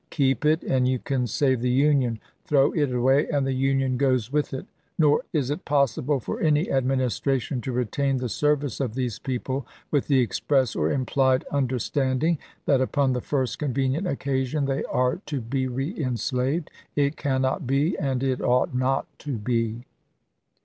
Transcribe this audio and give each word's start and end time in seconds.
Keep 0.09 0.45
it, 0.45 0.63
and 0.63 0.87
you 0.87 0.97
can 0.97 1.27
save 1.27 1.61
the 1.61 1.69
Union. 1.69 2.19
Throw 2.43 2.71
it 2.71 2.91
away, 2.91 3.27
and 3.29 3.45
the 3.45 3.53
Union 3.53 3.97
goes 3.97 4.33
with 4.33 4.51
it. 4.51 4.65
Nor 4.97 5.21
is 5.31 5.51
it 5.51 5.63
possible 5.63 6.19
for 6.19 6.41
smy 6.41 6.67
administration 6.71 7.61
to 7.61 7.71
retain 7.71 8.17
the 8.17 8.25
goherme£ 8.25 8.31
service 8.31 8.79
of 8.79 8.95
these 8.95 9.19
people 9.19 9.67
with 9.91 10.07
the 10.07 10.17
express 10.19 10.75
or 10.75 10.91
implied 10.91 11.45
un 11.51 11.67
g110^ 11.67 12.17
derstanding 12.33 12.37
that 12.65 12.81
upon 12.81 13.13
the 13.13 13.21
first 13.21 13.59
convenient 13.59 14.07
occasion 14.07 14.65
they 14.65 14.77
1864.' 14.89 14.89
ms. 14.89 14.97
are 14.97 15.21
to 15.27 15.39
be 16.49 16.59
reenslaved. 16.59 16.67
It 16.95 17.15
can 17.15 17.43
not 17.43 17.67
be, 17.67 17.95
and 17.99 18.23
it 18.23 18.41
ought 18.41 18.73
not 18.73 19.05
to 19.19 19.33
be. 19.37 19.85